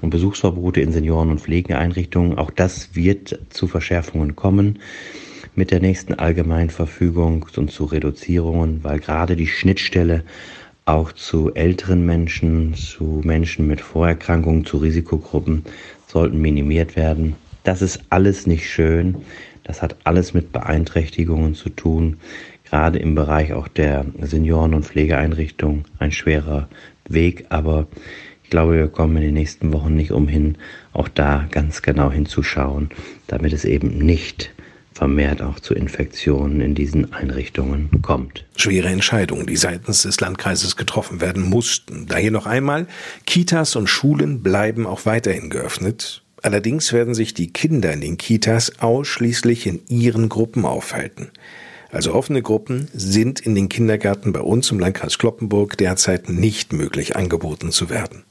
und 0.00 0.10
Besuchsverbote 0.10 0.80
in 0.80 0.92
Senioren- 0.92 1.30
und 1.30 1.40
Pflegeeinrichtungen. 1.40 2.38
Auch 2.38 2.50
das 2.50 2.96
wird 2.96 3.38
zu 3.50 3.68
Verschärfungen 3.68 4.34
kommen 4.34 4.80
mit 5.54 5.70
der 5.70 5.80
nächsten 5.80 6.14
Allgemeinverfügung 6.14 7.46
und 7.56 7.70
zu 7.70 7.84
Reduzierungen, 7.84 8.82
weil 8.82 8.98
gerade 8.98 9.36
die 9.36 9.46
Schnittstelle 9.46 10.24
auch 10.86 11.12
zu 11.12 11.54
älteren 11.54 12.04
Menschen, 12.04 12.74
zu 12.74 13.20
Menschen 13.22 13.66
mit 13.66 13.80
Vorerkrankungen, 13.80 14.64
zu 14.64 14.78
Risikogruppen 14.78 15.64
sollten 16.08 16.40
minimiert 16.40 16.96
werden. 16.96 17.36
Das 17.64 17.82
ist 17.82 18.00
alles 18.10 18.46
nicht 18.46 18.68
schön. 18.68 19.16
Das 19.64 19.82
hat 19.82 19.96
alles 20.04 20.34
mit 20.34 20.52
Beeinträchtigungen 20.52 21.54
zu 21.54 21.68
tun, 21.68 22.18
gerade 22.64 22.98
im 22.98 23.14
Bereich 23.14 23.52
auch 23.52 23.68
der 23.68 24.04
Senioren- 24.20 24.74
und 24.74 24.84
Pflegeeinrichtungen. 24.84 25.84
Ein 25.98 26.12
schwerer 26.12 26.68
Weg, 27.08 27.46
aber 27.48 27.86
glaube, 28.52 28.76
wir 28.76 28.88
kommen 28.88 29.16
in 29.16 29.22
den 29.22 29.34
nächsten 29.34 29.72
Wochen 29.72 29.96
nicht 29.96 30.12
umhin, 30.12 30.58
auch 30.92 31.08
da 31.08 31.48
ganz 31.50 31.80
genau 31.80 32.12
hinzuschauen, 32.12 32.90
damit 33.26 33.54
es 33.54 33.64
eben 33.64 33.96
nicht 33.96 34.52
vermehrt 34.92 35.40
auch 35.40 35.58
zu 35.58 35.74
Infektionen 35.74 36.60
in 36.60 36.74
diesen 36.74 37.14
Einrichtungen 37.14 37.88
kommt. 38.02 38.44
Schwere 38.54 38.88
Entscheidungen, 38.88 39.46
die 39.46 39.56
seitens 39.56 40.02
des 40.02 40.20
Landkreises 40.20 40.76
getroffen 40.76 41.22
werden 41.22 41.48
mussten. 41.48 42.06
Daher 42.06 42.30
noch 42.30 42.44
einmal, 42.44 42.86
Kitas 43.24 43.74
und 43.74 43.86
Schulen 43.86 44.42
bleiben 44.42 44.86
auch 44.86 45.06
weiterhin 45.06 45.48
geöffnet. 45.48 46.22
Allerdings 46.42 46.92
werden 46.92 47.14
sich 47.14 47.34
die 47.34 47.52
Kinder 47.52 47.92
in 47.92 48.00
den 48.00 48.18
Kitas 48.18 48.80
ausschließlich 48.80 49.66
in 49.66 49.80
ihren 49.88 50.28
Gruppen 50.28 50.66
aufhalten. 50.66 51.30
Also 51.92 52.14
offene 52.14 52.42
Gruppen 52.42 52.88
sind 52.92 53.40
in 53.40 53.54
den 53.54 53.68
Kindergärten 53.68 54.32
bei 54.32 54.40
uns 54.40 54.70
im 54.70 54.80
Landkreis 54.80 55.18
Kloppenburg 55.18 55.76
derzeit 55.76 56.28
nicht 56.28 56.72
möglich 56.72 57.16
angeboten 57.16 57.70
zu 57.70 57.90
werden. 57.90 58.24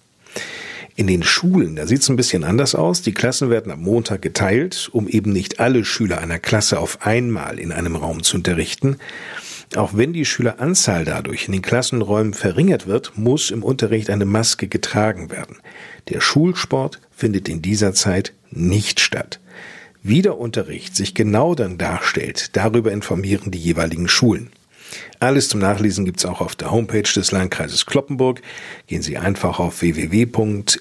In 0.95 1.07
den 1.07 1.23
Schulen, 1.23 1.77
da 1.77 1.87
sieht 1.87 2.01
es 2.01 2.09
ein 2.09 2.17
bisschen 2.17 2.43
anders 2.43 2.75
aus. 2.75 3.01
Die 3.01 3.13
Klassen 3.13 3.49
werden 3.49 3.71
am 3.71 3.81
Montag 3.81 4.21
geteilt, 4.21 4.89
um 4.91 5.07
eben 5.07 5.31
nicht 5.31 5.59
alle 5.59 5.85
Schüler 5.85 6.17
einer 6.17 6.39
Klasse 6.39 6.79
auf 6.79 7.05
einmal 7.05 7.59
in 7.59 7.71
einem 7.71 7.95
Raum 7.95 8.23
zu 8.23 8.35
unterrichten. 8.37 8.97
Auch 9.75 9.95
wenn 9.95 10.11
die 10.11 10.25
Schüleranzahl 10.25 11.05
dadurch 11.05 11.45
in 11.45 11.53
den 11.53 11.61
Klassenräumen 11.61 12.33
verringert 12.33 12.87
wird, 12.87 13.17
muss 13.17 13.51
im 13.51 13.63
Unterricht 13.63 14.09
eine 14.09 14.25
Maske 14.25 14.67
getragen 14.67 15.31
werden. 15.31 15.57
Der 16.09 16.19
Schulsport 16.19 16.99
findet 17.21 17.47
in 17.47 17.61
dieser 17.61 17.93
Zeit 17.93 18.33
nicht 18.49 18.99
statt. 18.99 19.39
Wie 20.01 20.23
der 20.23 20.39
Unterricht 20.39 20.95
sich 20.95 21.13
genau 21.13 21.53
dann 21.53 21.77
darstellt, 21.77 22.57
darüber 22.57 22.91
informieren 22.91 23.51
die 23.51 23.59
jeweiligen 23.59 24.07
Schulen. 24.07 24.49
Alles 25.19 25.47
zum 25.47 25.59
Nachlesen 25.59 26.03
gibt's 26.05 26.25
auch 26.25 26.41
auf 26.41 26.55
der 26.55 26.71
Homepage 26.71 27.03
des 27.03 27.31
Landkreises 27.31 27.85
Kloppenburg. 27.85 28.41
Gehen 28.87 29.03
Sie 29.03 29.19
einfach 29.19 29.59
auf 29.59 29.81
www.lkclp.de. 29.81 30.71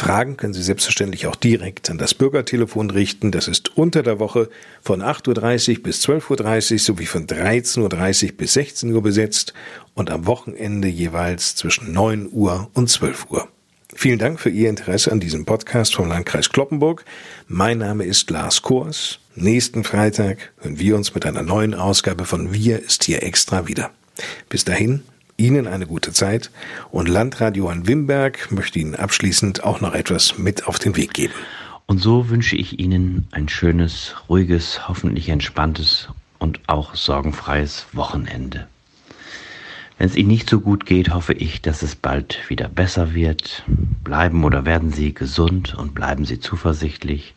Fragen 0.00 0.38
können 0.38 0.54
Sie 0.54 0.62
selbstverständlich 0.62 1.26
auch 1.26 1.36
direkt 1.36 1.90
an 1.90 1.98
das 1.98 2.14
Bürgertelefon 2.14 2.88
richten. 2.88 3.32
Das 3.32 3.48
ist 3.48 3.76
unter 3.76 4.02
der 4.02 4.18
Woche 4.18 4.48
von 4.80 5.02
8.30 5.02 5.76
Uhr 5.76 5.82
bis 5.82 6.02
12.30 6.06 6.72
Uhr 6.72 6.78
sowie 6.78 7.04
von 7.04 7.26
13.30 7.26 8.24
Uhr 8.24 8.32
bis 8.38 8.54
16 8.54 8.94
Uhr 8.94 9.02
besetzt 9.02 9.52
und 9.92 10.10
am 10.10 10.24
Wochenende 10.24 10.88
jeweils 10.88 11.54
zwischen 11.54 11.92
9 11.92 12.30
Uhr 12.32 12.70
und 12.72 12.88
12 12.88 13.26
Uhr. 13.28 13.46
Vielen 13.94 14.18
Dank 14.18 14.40
für 14.40 14.48
Ihr 14.48 14.70
Interesse 14.70 15.12
an 15.12 15.20
diesem 15.20 15.44
Podcast 15.44 15.94
vom 15.94 16.08
Landkreis 16.08 16.48
Kloppenburg. 16.48 17.04
Mein 17.46 17.76
Name 17.76 18.04
ist 18.04 18.30
Lars 18.30 18.62
Kors. 18.62 19.18
Nächsten 19.34 19.84
Freitag 19.84 20.52
hören 20.60 20.78
wir 20.78 20.96
uns 20.96 21.14
mit 21.14 21.26
einer 21.26 21.42
neuen 21.42 21.74
Ausgabe 21.74 22.24
von 22.24 22.54
Wir 22.54 22.82
ist 22.82 23.04
hier 23.04 23.22
extra 23.22 23.68
wieder. 23.68 23.90
Bis 24.48 24.64
dahin, 24.64 25.02
Ihnen 25.40 25.66
eine 25.66 25.86
gute 25.86 26.12
Zeit 26.12 26.50
und 26.90 27.08
Landradio 27.08 27.70
an 27.70 27.86
Wimberg 27.86 28.52
möchte 28.52 28.78
Ihnen 28.78 28.94
abschließend 28.94 29.64
auch 29.64 29.80
noch 29.80 29.94
etwas 29.94 30.36
mit 30.36 30.66
auf 30.66 30.78
den 30.78 30.96
Weg 30.96 31.14
geben. 31.14 31.32
Und 31.86 31.98
so 31.98 32.28
wünsche 32.28 32.56
ich 32.56 32.78
Ihnen 32.78 33.26
ein 33.30 33.48
schönes, 33.48 34.16
ruhiges, 34.28 34.86
hoffentlich 34.86 35.30
entspanntes 35.30 36.08
und 36.38 36.60
auch 36.66 36.94
sorgenfreies 36.94 37.86
Wochenende. 37.94 38.68
Wenn 39.96 40.08
es 40.08 40.14
Ihnen 40.14 40.28
nicht 40.28 40.50
so 40.50 40.60
gut 40.60 40.84
geht, 40.84 41.12
hoffe 41.14 41.32
ich, 41.32 41.62
dass 41.62 41.80
es 41.80 41.96
bald 41.96 42.38
wieder 42.48 42.68
besser 42.68 43.14
wird. 43.14 43.64
Bleiben 44.04 44.44
oder 44.44 44.66
werden 44.66 44.92
Sie 44.92 45.14
gesund 45.14 45.74
und 45.74 45.94
bleiben 45.94 46.26
Sie 46.26 46.38
zuversichtlich. 46.38 47.34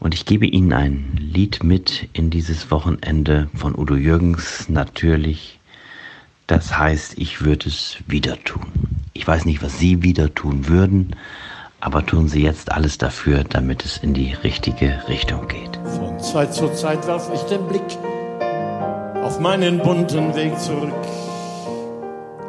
Und 0.00 0.12
ich 0.12 0.26
gebe 0.26 0.46
Ihnen 0.46 0.74
ein 0.74 1.16
Lied 1.18 1.64
mit 1.64 2.10
in 2.12 2.28
dieses 2.28 2.70
Wochenende 2.70 3.48
von 3.54 3.74
Udo 3.74 3.96
Jürgens, 3.96 4.68
natürlich 4.68 5.55
Das 6.46 6.78
heißt, 6.78 7.18
ich 7.18 7.42
würde 7.42 7.68
es 7.68 7.96
wieder 8.06 8.42
tun. 8.44 8.66
Ich 9.14 9.26
weiß 9.26 9.46
nicht, 9.46 9.62
was 9.62 9.78
Sie 9.78 10.02
wieder 10.02 10.32
tun 10.32 10.68
würden, 10.68 11.16
aber 11.80 12.06
tun 12.06 12.28
Sie 12.28 12.42
jetzt 12.42 12.70
alles 12.70 12.98
dafür, 12.98 13.42
damit 13.42 13.84
es 13.84 13.96
in 13.96 14.14
die 14.14 14.32
richtige 14.32 15.02
Richtung 15.08 15.48
geht. 15.48 15.76
Von 15.96 16.20
Zeit 16.20 16.54
zu 16.54 16.72
Zeit 16.72 17.04
werf 17.06 17.28
ich 17.34 17.40
den 17.42 17.66
Blick 17.66 17.82
auf 19.24 19.40
meinen 19.40 19.80
bunten 19.80 20.36
Weg 20.36 20.56
zurück, 20.60 20.94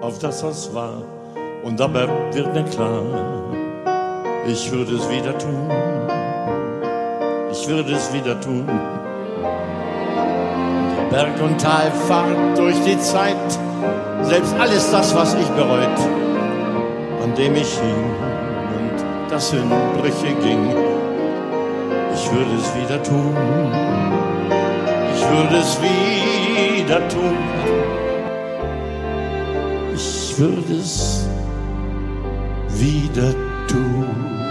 auf 0.01 0.19
das, 0.19 0.43
was 0.43 0.71
war. 0.75 1.01
Und 1.63 1.79
dabei 1.79 2.07
wird 2.33 2.53
mir 2.53 2.65
klar, 2.65 3.01
ich 4.47 4.71
würde 4.71 4.95
es 4.95 5.09
wieder 5.09 5.35
tun. 5.39 5.71
Ich 7.51 7.67
würde 7.67 7.93
es 7.93 8.13
wieder 8.13 8.39
tun. 8.39 8.67
Berg- 11.09 11.41
und 11.41 11.59
Talfahrt 11.59 12.57
durch 12.57 12.75
die 12.85 12.99
Zeit, 12.99 13.35
selbst 14.23 14.53
alles 14.59 14.91
das, 14.91 15.15
was 15.15 15.35
ich 15.35 15.47
bereut, 15.49 15.99
an 17.23 17.33
dem 17.35 17.55
ich 17.55 17.79
hing 17.79 18.03
und 18.77 19.31
das 19.31 19.53
in 19.53 19.69
Brüche 19.97 20.33
ging. 20.43 20.73
Ich 22.13 22.31
würde 22.31 22.55
es 22.57 22.75
wieder 22.75 23.01
tun. 23.03 23.35
Ich 25.15 25.29
würde 25.29 25.57
es 25.57 25.79
wieder 25.81 27.07
tun. 27.07 27.37
Ich 29.95 30.37
würde 30.37 30.73
es 30.73 31.27
wieder 32.69 33.33
tun. 33.67 34.46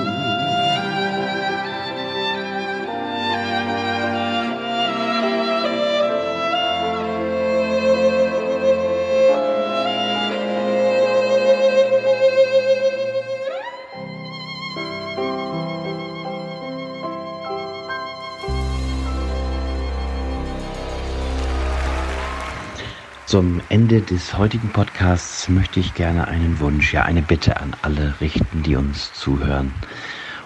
Zum 23.36 23.60
Ende 23.68 24.00
des 24.00 24.38
heutigen 24.38 24.70
Podcasts 24.70 25.50
möchte 25.50 25.78
ich 25.78 25.92
gerne 25.92 26.26
einen 26.26 26.58
Wunsch, 26.58 26.94
ja 26.94 27.02
eine 27.02 27.20
Bitte 27.20 27.60
an 27.60 27.76
alle 27.82 28.18
richten, 28.22 28.62
die 28.62 28.76
uns 28.76 29.12
zuhören 29.12 29.74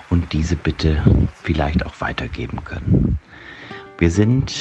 und 0.08 0.32
diese 0.32 0.56
Bitte 0.56 1.00
vielleicht 1.40 1.86
auch 1.86 2.00
weitergeben 2.00 2.64
können. 2.64 3.20
Wir 3.96 4.10
sind 4.10 4.52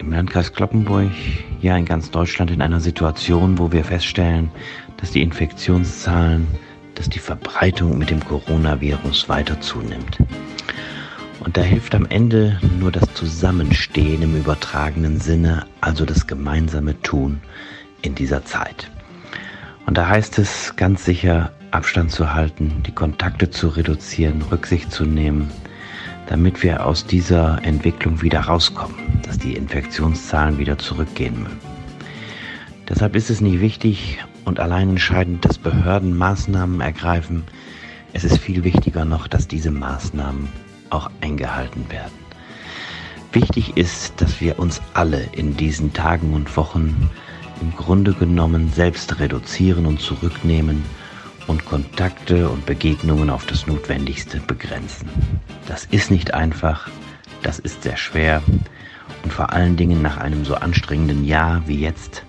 im 0.00 0.10
Landkreis 0.10 0.52
Kloppenburg, 0.52 1.12
ja 1.60 1.76
in 1.76 1.84
ganz 1.84 2.10
Deutschland 2.10 2.50
in 2.50 2.60
einer 2.60 2.80
Situation, 2.80 3.56
wo 3.56 3.70
wir 3.70 3.84
feststellen, 3.84 4.50
dass 4.96 5.12
die 5.12 5.22
Infektionszahlen, 5.22 6.48
dass 6.96 7.08
die 7.08 7.20
Verbreitung 7.20 7.98
mit 7.98 8.10
dem 8.10 8.18
Coronavirus 8.18 9.28
weiter 9.28 9.60
zunimmt. 9.60 10.18
Und 11.40 11.56
da 11.56 11.62
hilft 11.62 11.94
am 11.94 12.06
Ende 12.06 12.60
nur 12.78 12.92
das 12.92 13.12
Zusammenstehen 13.14 14.22
im 14.22 14.36
übertragenen 14.36 15.18
Sinne, 15.20 15.64
also 15.80 16.04
das 16.04 16.26
gemeinsame 16.26 17.00
Tun 17.00 17.40
in 18.02 18.14
dieser 18.14 18.44
Zeit. 18.44 18.90
Und 19.86 19.96
da 19.96 20.08
heißt 20.08 20.38
es 20.38 20.76
ganz 20.76 21.04
sicher, 21.04 21.50
Abstand 21.70 22.12
zu 22.12 22.34
halten, 22.34 22.82
die 22.86 22.92
Kontakte 22.92 23.50
zu 23.50 23.68
reduzieren, 23.68 24.42
Rücksicht 24.42 24.92
zu 24.92 25.04
nehmen, 25.04 25.50
damit 26.26 26.62
wir 26.62 26.84
aus 26.84 27.06
dieser 27.06 27.64
Entwicklung 27.64 28.20
wieder 28.22 28.40
rauskommen, 28.40 28.96
dass 29.22 29.38
die 29.38 29.54
Infektionszahlen 29.54 30.58
wieder 30.58 30.78
zurückgehen 30.78 31.42
mögen. 31.42 31.58
Deshalb 32.88 33.16
ist 33.16 33.30
es 33.30 33.40
nicht 33.40 33.60
wichtig 33.60 34.18
und 34.44 34.60
allein 34.60 34.90
entscheidend, 34.90 35.44
dass 35.44 35.58
Behörden 35.58 36.16
Maßnahmen 36.16 36.80
ergreifen. 36.80 37.44
Es 38.12 38.24
ist 38.24 38.38
viel 38.38 38.64
wichtiger 38.64 39.04
noch, 39.04 39.26
dass 39.28 39.48
diese 39.48 39.70
Maßnahmen 39.70 40.48
auch 40.90 41.10
eingehalten 41.20 41.90
werden. 41.90 42.18
Wichtig 43.32 43.76
ist, 43.76 44.20
dass 44.20 44.40
wir 44.40 44.58
uns 44.58 44.82
alle 44.92 45.22
in 45.32 45.56
diesen 45.56 45.92
Tagen 45.92 46.34
und 46.34 46.56
Wochen 46.56 47.10
im 47.60 47.76
Grunde 47.76 48.12
genommen 48.12 48.72
selbst 48.72 49.20
reduzieren 49.20 49.86
und 49.86 50.00
zurücknehmen 50.00 50.82
und 51.46 51.64
Kontakte 51.64 52.48
und 52.48 52.66
Begegnungen 52.66 53.30
auf 53.30 53.46
das 53.46 53.66
Notwendigste 53.66 54.40
begrenzen. 54.40 55.08
Das 55.66 55.84
ist 55.84 56.10
nicht 56.10 56.34
einfach, 56.34 56.88
das 57.42 57.58
ist 57.58 57.82
sehr 57.82 57.96
schwer 57.96 58.42
und 59.22 59.32
vor 59.32 59.52
allen 59.52 59.76
Dingen 59.76 60.02
nach 60.02 60.16
einem 60.16 60.44
so 60.44 60.54
anstrengenden 60.54 61.24
Jahr 61.24 61.62
wie 61.66 61.80
jetzt 61.80 62.24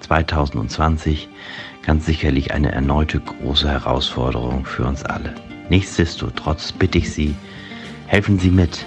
2020 0.00 1.28
ganz 1.82 2.06
sicherlich 2.06 2.52
eine 2.52 2.72
erneute 2.72 3.20
große 3.20 3.68
Herausforderung 3.68 4.64
für 4.64 4.84
uns 4.84 5.04
alle. 5.04 5.34
Nichtsdestotrotz 5.68 6.72
bitte 6.72 6.98
ich 6.98 7.12
Sie, 7.12 7.34
Helfen 8.10 8.40
Sie 8.40 8.50
mit, 8.50 8.86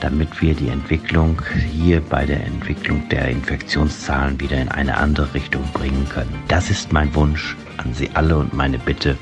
damit 0.00 0.42
wir 0.42 0.52
die 0.52 0.66
Entwicklung 0.66 1.40
hier 1.70 2.00
bei 2.00 2.26
der 2.26 2.44
Entwicklung 2.44 3.08
der 3.08 3.28
Infektionszahlen 3.28 4.40
wieder 4.40 4.60
in 4.60 4.68
eine 4.68 4.96
andere 4.96 5.32
Richtung 5.32 5.62
bringen 5.72 6.08
können. 6.08 6.42
Das 6.48 6.68
ist 6.68 6.92
mein 6.92 7.14
Wunsch 7.14 7.56
an 7.76 7.94
Sie 7.94 8.10
alle 8.14 8.36
und 8.36 8.52
meine 8.54 8.80
Bitte 8.80 9.16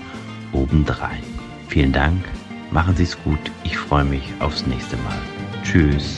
obendrein. 0.53 1.22
Vielen 1.68 1.92
Dank, 1.92 2.25
machen 2.70 2.96
Sie 2.96 3.03
es 3.03 3.22
gut, 3.25 3.51
ich 3.62 3.77
freue 3.77 4.05
mich 4.05 4.33
aufs 4.38 4.66
nächste 4.66 4.96
Mal. 4.96 5.18
Tschüss. 5.62 6.16